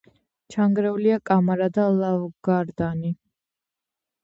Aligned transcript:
ჩანგრეულია 0.53 1.17
კამარა 1.31 1.67
და 1.77 1.85
ლავგარდანი. 1.99 3.15